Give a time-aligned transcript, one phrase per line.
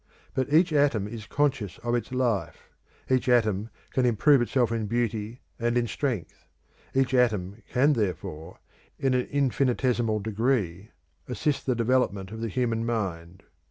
[0.33, 2.71] But each atom is conscious of its life;
[3.07, 6.43] each atom can improve itself in beauty and in strength;
[6.95, 8.57] each atom can therefore,
[8.97, 10.89] in an infinitesimal degree,
[11.27, 13.43] assist the development of the Human Mind.